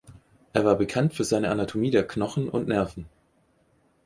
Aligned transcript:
Er 0.53 0.65
war 0.65 0.73
bekannt 0.79 1.13
für 1.13 1.23
seine 1.23 1.49
Anatomie 1.51 1.91
der 1.91 2.07
Knochen 2.07 2.49
und 2.49 2.67
Nerven. 2.67 3.05